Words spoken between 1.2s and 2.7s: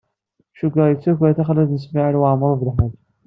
taxlalt Smawil Waɛmaṛ U